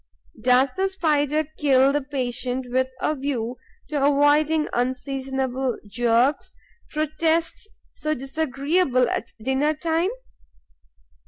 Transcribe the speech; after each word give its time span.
Does 0.41 0.73
the 0.73 0.89
Spider 0.89 1.43
kill 1.57 1.91
the 1.93 2.01
patient 2.01 2.65
with 2.71 2.87
a 3.01 3.13
view 3.13 3.57
to 3.89 4.03
avoiding 4.03 4.67
unseasonable 4.73 5.77
jerks, 5.87 6.55
protests 6.89 7.67
so 7.91 8.15
disagreeable 8.15 9.07
at 9.11 9.31
dinner 9.39 9.75
time? 9.75 10.09